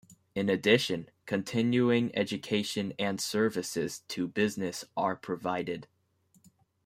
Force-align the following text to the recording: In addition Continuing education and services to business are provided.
In 0.33 0.49
addition 0.49 1.11
Continuing 1.27 2.09
education 2.17 2.91
and 2.97 3.21
services 3.21 3.99
to 4.07 4.27
business 4.27 4.83
are 4.97 5.15
provided. 5.15 5.87